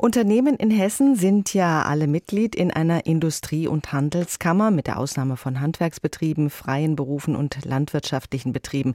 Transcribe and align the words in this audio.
Unternehmen 0.00 0.56
in 0.56 0.70
Hessen 0.70 1.14
sind 1.14 1.52
ja 1.52 1.82
alle 1.82 2.06
Mitglied 2.06 2.54
in 2.54 2.70
einer 2.70 3.04
Industrie- 3.04 3.68
und 3.68 3.92
Handelskammer, 3.92 4.70
mit 4.70 4.86
der 4.86 4.98
Ausnahme 4.98 5.36
von 5.36 5.60
Handwerksbetrieben, 5.60 6.48
freien 6.48 6.96
Berufen 6.96 7.36
und 7.36 7.62
landwirtschaftlichen 7.66 8.54
Betrieben. 8.54 8.94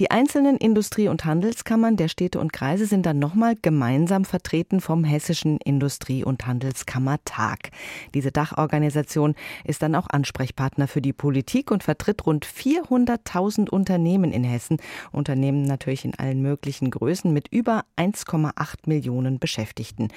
Die 0.00 0.10
einzelnen 0.10 0.56
Industrie- 0.56 1.06
und 1.06 1.24
Handelskammern 1.24 1.96
der 1.96 2.08
Städte 2.08 2.40
und 2.40 2.52
Kreise 2.52 2.86
sind 2.86 3.06
dann 3.06 3.20
nochmal 3.20 3.54
gemeinsam 3.62 4.24
vertreten 4.24 4.80
vom 4.80 5.04
Hessischen 5.04 5.58
Industrie- 5.58 6.24
und 6.24 6.44
Handelskammertag. 6.44 7.70
Diese 8.14 8.32
Dachorganisation 8.32 9.36
ist 9.62 9.82
dann 9.82 9.94
auch 9.94 10.08
Ansprechpartner 10.10 10.88
für 10.88 11.00
die 11.00 11.12
Politik 11.12 11.70
und 11.70 11.84
vertritt 11.84 12.26
rund 12.26 12.44
400.000 12.44 13.70
Unternehmen 13.70 14.32
in 14.32 14.42
Hessen. 14.42 14.78
Unternehmen 15.12 15.62
natürlich 15.62 16.04
in 16.04 16.18
allen 16.18 16.42
möglichen 16.42 16.90
Größen 16.90 17.32
mit 17.32 17.46
über 17.52 17.84
1,8 17.96 18.88
Millionen 18.88 19.38
Beschäftigten. 19.38 20.08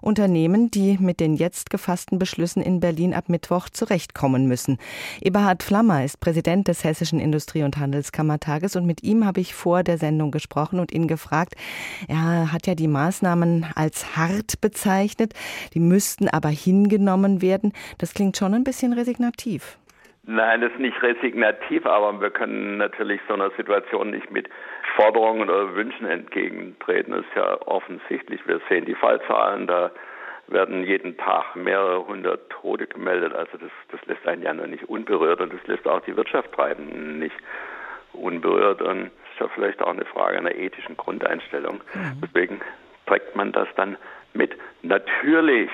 Unternehmen, 0.00 0.70
die 0.70 0.98
mit 0.98 1.20
den 1.20 1.34
jetzt 1.34 1.70
gefassten 1.70 2.18
Beschlüssen 2.18 2.62
in 2.62 2.80
Berlin 2.80 3.14
ab 3.14 3.28
Mittwoch 3.28 3.68
zurechtkommen 3.68 4.46
müssen. 4.46 4.78
Eberhard 5.20 5.62
Flammer 5.62 6.04
ist 6.04 6.20
Präsident 6.20 6.68
des 6.68 6.84
Hessischen 6.84 7.20
Industrie- 7.20 7.62
und 7.62 7.78
Handelskammertages 7.78 8.76
und 8.76 8.86
mit 8.86 9.02
ihm 9.02 9.24
habe 9.24 9.40
ich 9.40 9.54
vor 9.54 9.82
der 9.82 9.98
Sendung 9.98 10.30
gesprochen 10.30 10.80
und 10.80 10.92
ihn 10.92 11.08
gefragt. 11.08 11.54
Er 12.06 12.52
hat 12.52 12.66
ja 12.66 12.74
die 12.74 12.88
Maßnahmen 12.88 13.66
als 13.74 14.16
hart 14.16 14.60
bezeichnet, 14.60 15.34
die 15.74 15.80
müssten 15.80 16.28
aber 16.28 16.48
hingenommen 16.48 17.42
werden. 17.42 17.72
Das 17.98 18.14
klingt 18.14 18.36
schon 18.36 18.54
ein 18.54 18.64
bisschen 18.64 18.92
resignativ. 18.92 19.78
Nein, 20.30 20.60
das 20.60 20.70
ist 20.72 20.78
nicht 20.78 21.02
resignativ, 21.02 21.86
aber 21.86 22.20
wir 22.20 22.28
können 22.28 22.76
natürlich 22.76 23.18
so 23.26 23.32
einer 23.32 23.48
Situation 23.52 24.10
nicht 24.10 24.30
mit 24.30 24.46
Forderungen 24.94 25.48
oder 25.48 25.74
Wünschen 25.74 26.06
entgegentreten. 26.06 27.12
Das 27.12 27.22
ist 27.22 27.34
ja 27.34 27.62
offensichtlich. 27.62 28.46
Wir 28.46 28.60
sehen 28.68 28.84
die 28.84 28.94
Fallzahlen, 28.94 29.66
da 29.66 29.90
werden 30.48 30.84
jeden 30.84 31.16
Tag 31.16 31.56
mehrere 31.56 32.06
hundert 32.06 32.50
Tote 32.50 32.86
gemeldet. 32.86 33.32
Also 33.32 33.56
das, 33.56 33.70
das 33.90 34.04
lässt 34.04 34.28
einen 34.28 34.42
ja 34.42 34.52
noch 34.52 34.66
nicht 34.66 34.86
unberührt 34.90 35.40
und 35.40 35.50
das 35.50 35.66
lässt 35.66 35.88
auch 35.88 36.00
die 36.02 36.14
Wirtschaft 36.14 36.52
treiben 36.52 37.18
nicht 37.18 37.36
unberührt. 38.12 38.82
Und 38.82 39.04
das 39.04 39.32
ist 39.32 39.40
ja 39.40 39.48
vielleicht 39.54 39.80
auch 39.80 39.92
eine 39.92 40.04
Frage 40.04 40.36
einer 40.36 40.54
ethischen 40.54 40.98
Grundeinstellung. 40.98 41.80
Mhm. 41.94 42.20
Deswegen 42.22 42.60
trägt 43.06 43.34
man 43.34 43.52
das 43.52 43.68
dann 43.76 43.96
mit. 44.34 44.54
Natürlich 44.82 45.70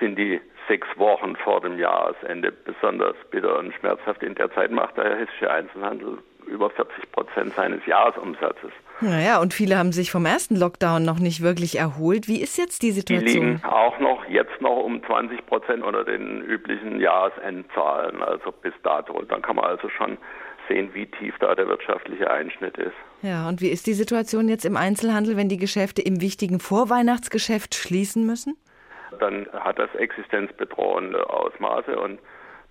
sind 0.00 0.18
die 0.18 0.40
sechs 0.68 0.86
Wochen 0.96 1.36
vor 1.36 1.60
dem 1.60 1.78
Jahresende 1.78 2.52
besonders 2.52 3.16
bitter 3.30 3.58
und 3.58 3.72
schmerzhaft. 3.74 4.22
In 4.22 4.34
der 4.34 4.52
Zeit 4.52 4.70
macht 4.70 4.96
der 4.96 5.16
hessische 5.16 5.50
Einzelhandel 5.50 6.18
über 6.46 6.70
40 6.70 7.10
Prozent 7.12 7.54
seines 7.54 7.84
Jahresumsatzes. 7.86 8.70
Naja, 9.00 9.40
und 9.40 9.54
viele 9.54 9.78
haben 9.78 9.92
sich 9.92 10.10
vom 10.10 10.26
ersten 10.26 10.56
Lockdown 10.56 11.04
noch 11.04 11.18
nicht 11.18 11.42
wirklich 11.42 11.78
erholt. 11.78 12.28
Wie 12.28 12.40
ist 12.40 12.58
jetzt 12.58 12.82
die 12.82 12.92
Situation? 12.92 13.26
Die 13.26 13.38
liegen 13.38 13.64
auch 13.64 13.98
noch 13.98 14.24
jetzt 14.28 14.60
noch 14.60 14.84
um 14.84 15.02
20 15.04 15.46
Prozent 15.46 15.82
unter 15.82 16.04
den 16.04 16.42
üblichen 16.42 17.00
Jahresendzahlen, 17.00 18.22
also 18.22 18.52
bis 18.52 18.74
dato. 18.82 19.22
Dann 19.22 19.42
kann 19.42 19.56
man 19.56 19.64
also 19.64 19.88
schon 19.88 20.18
sehen, 20.68 20.90
wie 20.94 21.06
tief 21.06 21.34
da 21.40 21.54
der 21.54 21.68
wirtschaftliche 21.68 22.30
Einschnitt 22.30 22.76
ist. 22.78 22.94
Ja, 23.22 23.48
und 23.48 23.60
wie 23.60 23.68
ist 23.68 23.86
die 23.86 23.94
Situation 23.94 24.48
jetzt 24.48 24.64
im 24.64 24.76
Einzelhandel, 24.76 25.36
wenn 25.36 25.48
die 25.48 25.56
Geschäfte 25.56 26.02
im 26.02 26.20
wichtigen 26.20 26.60
Vorweihnachtsgeschäft 26.60 27.74
schließen 27.74 28.26
müssen? 28.26 28.56
Dann 29.20 29.46
hat 29.52 29.78
das 29.78 29.94
existenzbedrohende 29.94 31.28
Ausmaße 31.28 31.98
und 31.98 32.18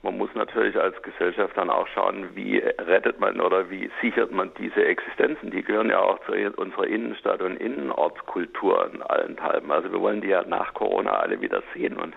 man 0.03 0.17
muss 0.17 0.29
natürlich 0.35 0.75
als 0.75 1.01
Gesellschaft 1.01 1.55
dann 1.55 1.69
auch 1.69 1.87
schauen, 1.87 2.35
wie 2.35 2.57
rettet 2.57 3.21
man 3.21 3.39
oder 3.39 3.69
wie 3.69 3.89
sichert 4.01 4.33
man 4.33 4.51
diese 4.59 4.83
Existenzen. 4.83 5.49
Die 5.49 5.63
gehören 5.63 5.89
ja 5.89 5.99
auch 5.99 6.19
zu 6.25 6.33
unserer 6.57 6.87
Innenstadt- 6.87 7.41
und 7.41 7.55
Innenortskultur 7.55 8.91
in 8.93 9.01
allen 9.01 9.37
Teilen. 9.37 9.71
Also 9.71 9.93
wir 9.93 10.01
wollen 10.01 10.19
die 10.19 10.27
ja 10.27 10.43
nach 10.43 10.73
Corona 10.73 11.11
alle 11.11 11.39
wieder 11.39 11.63
sehen 11.73 11.95
und 11.95 12.13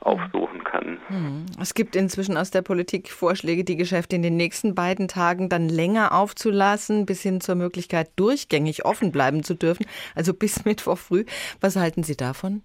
aufsuchen 0.00 0.64
können. 0.64 1.00
Hm. 1.08 1.46
Es 1.60 1.74
gibt 1.74 1.96
inzwischen 1.96 2.36
aus 2.36 2.50
der 2.50 2.62
Politik 2.62 3.10
Vorschläge, 3.10 3.64
die 3.64 3.76
Geschäfte 3.76 4.16
in 4.16 4.22
den 4.22 4.36
nächsten 4.36 4.74
beiden 4.74 5.08
Tagen 5.08 5.48
dann 5.48 5.68
länger 5.68 6.12
aufzulassen, 6.12 7.04
bis 7.04 7.22
hin 7.22 7.40
zur 7.40 7.56
Möglichkeit, 7.56 8.08
durchgängig 8.16 8.84
offen 8.84 9.12
bleiben 9.12 9.42
zu 9.42 9.54
dürfen, 9.54 9.86
also 10.14 10.32
bis 10.32 10.64
Mittwoch 10.64 10.98
früh. 10.98 11.24
Was 11.60 11.76
halten 11.76 12.04
Sie 12.04 12.16
davon? 12.16 12.62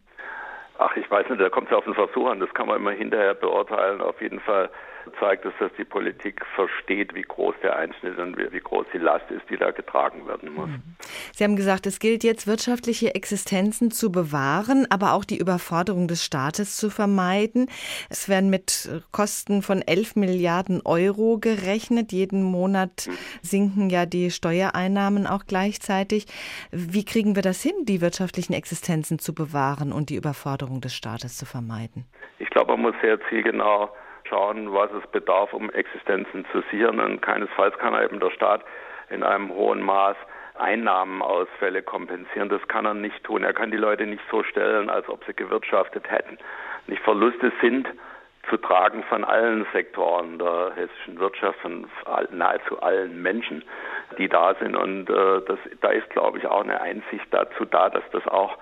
Ach, 0.85 0.97
ich 0.97 1.09
weiß 1.09 1.29
nicht, 1.29 1.39
da 1.39 1.49
kommt 1.49 1.71
es 1.71 1.77
auf 1.77 1.85
den 1.85 1.93
Versuch 1.93 2.27
an, 2.27 2.41
das 2.41 2.53
kann 2.53 2.67
man 2.67 2.75
immer 2.75 2.91
hinterher 2.91 3.35
beurteilen. 3.35 4.01
Auf 4.01 4.21
jeden 4.21 4.41
Fall 4.41 4.69
zeigt 5.19 5.45
es, 5.45 5.53
dass 5.59 5.71
die 5.77 5.83
Politik 5.83 6.41
versteht, 6.55 7.13
wie 7.13 7.21
groß 7.21 7.55
der 7.61 7.75
Einschnitt 7.75 8.17
und 8.17 8.37
wie 8.37 8.59
groß 8.59 8.85
die 8.93 8.97
Last 8.97 9.29
ist, 9.31 9.49
die 9.49 9.57
da 9.57 9.71
getragen 9.71 10.27
werden 10.27 10.53
muss. 10.53 10.69
Mhm. 10.69 10.81
Sie 11.33 11.43
haben 11.43 11.55
gesagt, 11.55 11.85
es 11.85 11.99
gilt 11.99 12.23
jetzt, 12.23 12.47
wirtschaftliche 12.47 13.15
Existenzen 13.15 13.91
zu 13.91 14.11
bewahren, 14.11 14.87
aber 14.89 15.13
auch 15.13 15.25
die 15.25 15.37
Überforderung 15.37 16.07
des 16.07 16.23
Staates 16.23 16.77
zu 16.77 16.89
vermeiden. 16.89 17.67
Es 18.09 18.29
werden 18.29 18.49
mit 18.49 18.89
Kosten 19.11 19.61
von 19.61 19.81
11 19.81 20.15
Milliarden 20.15 20.81
Euro 20.85 21.37
gerechnet. 21.39 22.11
Jeden 22.11 22.43
Monat 22.43 23.07
mhm. 23.07 23.17
sinken 23.41 23.89
ja 23.89 24.05
die 24.05 24.31
Steuereinnahmen 24.31 25.27
auch 25.27 25.45
gleichzeitig. 25.45 26.25
Wie 26.71 27.05
kriegen 27.05 27.35
wir 27.35 27.43
das 27.43 27.61
hin, 27.61 27.73
die 27.83 28.01
wirtschaftlichen 28.01 28.53
Existenzen 28.53 29.19
zu 29.19 29.33
bewahren 29.33 29.91
und 29.91 30.09
die 30.09 30.15
Überforderung 30.15 30.72
des 30.81 30.93
Staates 30.93 31.37
zu 31.37 31.45
vermeiden? 31.45 32.05
Ich 32.39 32.49
glaube, 32.49 32.71
man 32.73 32.81
muss 32.81 32.95
sehr 33.01 33.19
zielgenau 33.29 33.89
schauen, 34.29 34.73
was 34.73 34.91
es 34.91 35.05
bedarf, 35.11 35.53
um 35.53 35.69
Existenzen 35.71 36.45
zu 36.51 36.63
sichern. 36.71 36.99
Und 36.99 37.21
keinesfalls 37.21 37.77
kann 37.77 37.99
eben 38.01 38.19
der 38.19 38.31
Staat 38.31 38.63
in 39.09 39.23
einem 39.23 39.49
hohen 39.51 39.81
Maß 39.81 40.15
Einnahmenausfälle 40.55 41.81
kompensieren. 41.81 42.49
Das 42.49 42.67
kann 42.67 42.85
er 42.85 42.93
nicht 42.93 43.23
tun. 43.23 43.43
Er 43.43 43.53
kann 43.53 43.71
die 43.71 43.77
Leute 43.77 44.05
nicht 44.05 44.23
so 44.29 44.43
stellen, 44.43 44.89
als 44.89 45.09
ob 45.09 45.23
sie 45.25 45.33
gewirtschaftet 45.33 46.09
hätten. 46.09 46.37
Nicht 46.87 47.01
Verluste 47.03 47.51
sind 47.61 47.87
zu 48.49 48.57
tragen 48.57 49.03
von 49.03 49.23
allen 49.23 49.65
Sektoren 49.71 50.37
der 50.37 50.73
hessischen 50.75 51.17
Wirtschaft, 51.17 51.59
von 51.59 51.87
nahezu 52.31 52.81
allen 52.81 53.21
Menschen, 53.21 53.63
die 54.17 54.27
da 54.27 54.53
sind. 54.55 54.75
Und 54.75 55.09
äh, 55.09 55.41
das, 55.47 55.59
da 55.81 55.89
ist, 55.89 56.09
glaube 56.09 56.37
ich, 56.37 56.45
auch 56.45 56.61
eine 56.61 56.81
Einsicht 56.81 57.25
dazu 57.31 57.65
da, 57.65 57.89
dass 57.89 58.03
das 58.11 58.27
auch 58.27 58.57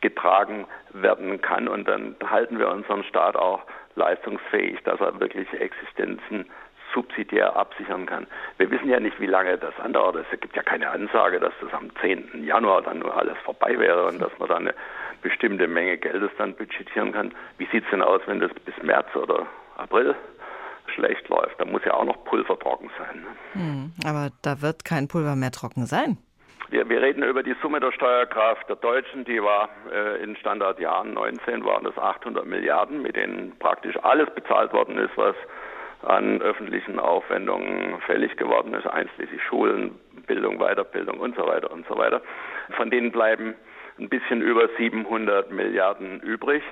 getragen 0.00 0.66
werden 0.90 1.40
kann. 1.40 1.68
Und 1.68 1.88
dann 1.88 2.16
halten 2.28 2.58
wir 2.58 2.68
unseren 2.68 3.04
Staat 3.04 3.36
auch 3.36 3.62
leistungsfähig, 3.94 4.82
dass 4.84 5.00
er 5.00 5.18
wirklich 5.20 5.52
Existenzen 5.52 6.46
subsidiär 6.94 7.56
absichern 7.56 8.06
kann. 8.06 8.26
Wir 8.58 8.70
wissen 8.70 8.88
ja 8.88 9.00
nicht, 9.00 9.20
wie 9.20 9.26
lange 9.26 9.58
das 9.58 9.78
andauert. 9.80 10.16
Es 10.32 10.40
gibt 10.40 10.56
ja 10.56 10.62
keine 10.62 10.90
Ansage, 10.90 11.40
dass 11.40 11.52
das 11.60 11.72
am 11.72 11.90
10. 12.00 12.44
Januar 12.44 12.82
dann 12.82 13.00
nur 13.00 13.16
alles 13.16 13.36
vorbei 13.44 13.78
wäre 13.78 14.06
und 14.06 14.20
dass 14.20 14.36
man 14.38 14.48
dann 14.48 14.68
eine 14.68 14.74
bestimmte 15.22 15.66
Menge 15.68 15.98
Geldes 15.98 16.30
dann 16.38 16.54
budgetieren 16.54 17.12
kann. 17.12 17.34
Wie 17.58 17.66
sieht 17.66 17.84
es 17.84 17.90
denn 17.90 18.02
aus, 18.02 18.20
wenn 18.26 18.40
das 18.40 18.52
bis 18.64 18.74
März 18.82 19.14
oder 19.14 19.46
April 19.76 20.14
schlecht 20.94 21.28
läuft? 21.28 21.60
Da 21.60 21.64
muss 21.64 21.84
ja 21.84 21.94
auch 21.94 22.04
noch 22.04 22.24
Pulver 22.24 22.58
trocken 22.58 22.90
sein. 22.98 23.20
Ne? 23.20 23.26
Hm, 23.52 23.92
aber 24.06 24.30
da 24.42 24.62
wird 24.62 24.84
kein 24.84 25.08
Pulver 25.08 25.36
mehr 25.36 25.50
trocken 25.50 25.86
sein. 25.86 26.18
Wir, 26.68 26.88
wir 26.88 27.00
reden 27.00 27.22
über 27.22 27.42
die 27.42 27.54
Summe 27.62 27.78
der 27.78 27.92
Steuerkraft 27.92 28.68
der 28.68 28.76
Deutschen, 28.76 29.24
die 29.24 29.40
war 29.40 29.68
äh, 29.92 30.22
in 30.22 30.34
Standardjahren 30.36 31.14
19 31.14 31.64
waren 31.64 31.84
das 31.84 31.96
800 31.96 32.44
Milliarden, 32.44 33.02
mit 33.02 33.14
denen 33.14 33.56
praktisch 33.58 33.96
alles 34.02 34.28
bezahlt 34.34 34.72
worden 34.72 34.98
ist, 34.98 35.16
was 35.16 35.36
an 36.02 36.42
öffentlichen 36.42 36.98
Aufwendungen 36.98 38.00
fällig 38.00 38.36
geworden 38.36 38.74
ist, 38.74 38.86
einschließlich 38.86 39.42
Schulen, 39.44 39.98
Bildung, 40.26 40.58
Weiterbildung 40.58 41.20
und 41.20 41.36
so 41.36 41.46
weiter 41.46 41.70
und 41.70 41.86
so 41.86 41.96
weiter. 41.96 42.20
Von 42.76 42.90
denen 42.90 43.12
bleiben 43.12 43.54
ein 43.98 44.08
bisschen 44.08 44.42
über 44.42 44.68
700 44.76 45.50
Milliarden 45.52 46.20
übrig. 46.20 46.62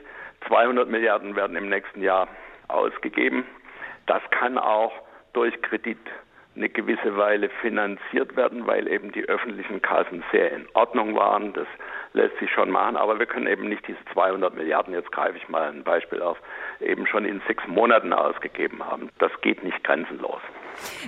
200 0.49 0.89
Milliarden 0.89 1.37
werden 1.37 1.57
im 1.57 1.69
nächsten 1.69 2.03
Jahr 2.03 2.29
ausgegeben. 2.69 3.45
Das 4.07 4.23
kann 4.31 4.59
auch 4.59 4.93
durch 5.33 5.61
Kredit 5.63 5.99
eine 6.57 6.69
gewisse 6.69 7.17
Weile 7.17 7.49
finanziert 7.61 8.37
werden, 8.37 8.67
weil 8.67 8.89
eben 8.89 9.13
die 9.13 9.29
öffentlichen 9.29 9.83
Kassen 9.83 10.23
sehr 10.31 10.53
in 10.53 10.67
Ordnung 10.75 11.17
waren. 11.17 11.53
Das 11.53 11.67
lässt 12.13 12.39
sich 12.39 12.51
schon 12.51 12.71
machen, 12.71 12.97
aber 12.97 13.19
wir 13.19 13.27
können 13.27 13.47
eben 13.47 13.69
nicht 13.69 13.87
diese 13.87 13.99
200 14.13 14.55
Milliarden, 14.55 14.95
jetzt 14.95 15.11
greife 15.11 15.37
ich 15.37 15.49
mal 15.49 15.69
ein 15.69 15.83
Beispiel 15.83 16.23
auf, 16.23 16.39
eben 16.81 17.07
schon 17.07 17.25
in 17.25 17.43
sechs 17.49 17.67
Monaten 17.67 18.13
ausgegeben 18.13 18.85
haben. 18.85 19.11
Das 19.19 19.33
geht 19.41 19.65
nicht 19.65 19.83
grenzenlos. 19.83 20.41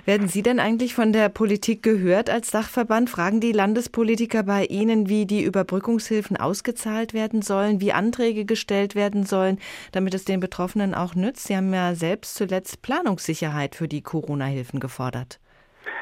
Werden 0.05 0.29
Sie 0.29 0.43
denn 0.43 0.61
eigentlich 0.61 0.95
von 0.95 1.13
der 1.13 1.29
Politik 1.29 1.83
gehört 1.83 2.31
als 2.31 2.51
Dachverband? 2.51 3.11
Fragen 3.11 3.41
die 3.41 3.53
Landespolitiker 3.53 4.43
bei 4.43 4.65
Ihnen, 4.65 5.09
wie 5.09 5.27
die 5.27 5.43
Überbrückungshilfen 5.43 6.37
ausgezahlt 6.37 7.15
werden 7.15 7.43
sollen, 7.43 7.81
wie 7.81 7.93
Anträge 7.93 8.45
gestellt 8.45 8.95
werden 8.95 9.25
sollen, 9.25 9.59
damit 9.93 10.15
es 10.15 10.25
den 10.25 10.41
Betroffenen 10.41 10.95
auch 10.95 11.15
nützt? 11.15 11.49
Sie 11.49 11.57
haben 11.57 11.73
ja 11.73 11.95
selbst 11.95 12.35
zuletzt 12.37 12.83
Planungssicherheit 12.83 13.75
für 13.75 13.89
die 13.89 14.03
Corona-Hilfen 14.03 14.81
gefordert. 14.81 15.41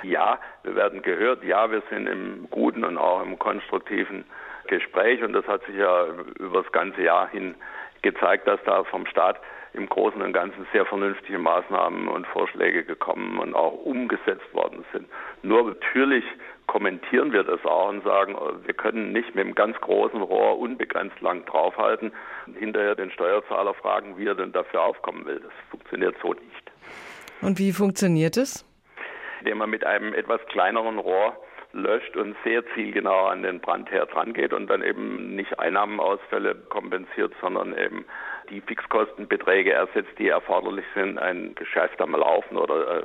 Ja, 0.03 0.39
wir 0.63 0.75
werden 0.75 1.03
gehört. 1.03 1.43
Ja, 1.45 1.71
wir 1.71 1.83
sind 1.91 2.07
im 2.07 2.47
guten 2.51 2.85
und 2.85 2.99
auch 2.99 3.23
im 3.23 3.39
konstruktiven 3.39 4.25
Gespräch 4.67 5.23
und 5.23 5.33
das 5.33 5.47
hat 5.47 5.65
sich 5.67 5.77
ja 5.77 6.07
über 6.39 6.63
das 6.63 6.73
ganze 6.73 7.03
Jahr 7.03 7.29
hin 7.29 7.55
gezeigt, 8.05 8.47
dass 8.47 8.61
da 8.65 8.85
vom 8.85 9.07
Staat 9.07 9.41
im 9.73 9.89
Großen 9.89 10.23
und 10.23 10.33
Ganzen 10.33 10.67
sehr 10.73 10.87
vernünftige 10.87 11.39
Maßnahmen 11.39 12.07
und 12.07 12.27
Vorschläge 12.29 12.85
gekommen 12.85 13.41
und 13.41 13.55
auch 13.55 13.73
umgesetzt 13.73 14.53
worden 14.53 14.85
sind. 14.93 15.09
Nur 15.43 15.65
natürlich 15.65 16.25
kommentieren 16.69 17.33
wir 17.33 17.43
das 17.43 17.65
auch 17.65 17.89
und 17.89 18.05
sagen, 18.05 18.37
wir 18.65 18.75
können 18.75 19.13
nicht 19.13 19.35
mit 19.35 19.45
einem 19.45 19.55
ganz 19.57 19.77
großen 19.81 20.23
Rohr 20.23 20.59
unbegrenzt 20.59 21.21
lang 21.21 21.45
draufhalten 21.47 22.13
und 22.47 22.57
hinterher 22.57 22.95
den 22.95 23.11
Steuerzahler 23.11 23.75
fragen, 23.75 24.17
wie 24.17 24.27
er 24.27 24.37
denn 24.37 24.53
dafür 24.53 24.83
aufkommen 24.83 25.27
will. 25.27 25.41
Das 25.41 25.53
funktioniert 25.71 26.15
so 26.23 26.33
nicht. 26.33 26.73
Und 27.43 27.59
wie 27.59 27.73
funktioniert 27.73 28.37
es? 28.37 28.65
Indem 29.41 29.59
man 29.59 29.71
mit 29.71 29.85
einem 29.85 30.15
etwas 30.15 30.41
kleineren 30.47 30.99
Rohr 30.99 31.37
löscht 31.75 32.17
und 32.17 32.37
sehr 32.45 32.63
zielgenau 32.75 33.27
an 33.27 33.43
den 33.43 33.61
Brandherd 33.61 34.15
rangeht 34.15 34.53
und 34.53 34.69
dann 34.69 34.83
eben 34.83 35.35
nicht 35.35 35.59
Einnahmenausfälle 35.59 36.55
kompensiert, 36.69 37.33
sondern 37.41 37.77
eben 37.77 38.05
die 38.51 38.61
Fixkostenbeträge 38.61 39.73
ersetzt, 39.73 40.19
die 40.19 40.29
erforderlich 40.29 40.85
sind, 40.95 41.19
ein 41.19 41.55
Geschäft 41.55 42.01
am 42.01 42.13
Laufen 42.13 42.57
oder 42.57 42.99
äh, 42.99 43.03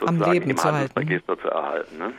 sozusagen 0.00 0.50
im 0.50 0.62
Handelsregister 0.62 1.38
zu 1.38 1.48
erhalten. 1.48 1.98
Ne? 1.98 2.12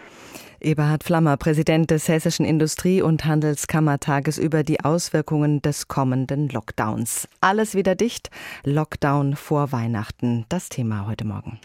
Eberhard 0.61 1.03
Flammer, 1.03 1.37
Präsident 1.37 1.91
des 1.91 2.07
Hessischen 2.07 2.45
Industrie- 2.45 3.01
und 3.01 3.25
Handelskammertages 3.25 4.37
über 4.37 4.63
die 4.63 4.79
Auswirkungen 4.83 5.61
des 5.61 5.87
kommenden 5.87 6.49
Lockdowns. 6.49 7.27
Alles 7.41 7.75
wieder 7.75 7.95
dicht. 7.95 8.29
Lockdown 8.63 9.35
vor 9.35 9.71
Weihnachten. 9.71 10.45
Das 10.49 10.69
Thema 10.69 11.07
heute 11.07 11.25
Morgen. 11.25 11.59